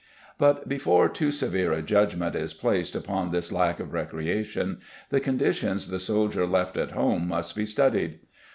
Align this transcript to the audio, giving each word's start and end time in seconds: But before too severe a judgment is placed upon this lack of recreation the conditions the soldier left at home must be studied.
But 0.39 0.67
before 0.67 1.07
too 1.09 1.31
severe 1.31 1.71
a 1.73 1.83
judgment 1.83 2.35
is 2.35 2.55
placed 2.55 2.95
upon 2.95 3.29
this 3.29 3.51
lack 3.51 3.79
of 3.79 3.93
recreation 3.93 4.79
the 5.09 5.19
conditions 5.19 5.89
the 5.89 5.99
soldier 5.99 6.47
left 6.47 6.75
at 6.75 6.93
home 6.93 7.27
must 7.27 7.55
be 7.55 7.67
studied. 7.67 8.17